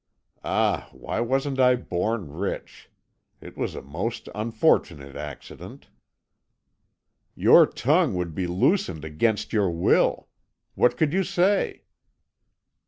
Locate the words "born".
1.75-2.31